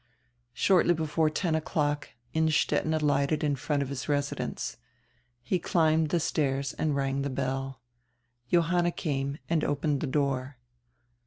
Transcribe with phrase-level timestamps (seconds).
[0.55, 4.77] Shortly before ten o'clock Innstetten alighted in front of his residence.
[5.43, 7.83] He climbed the stairs and rang the bell.
[8.49, 10.57] Johanna came and opened the door.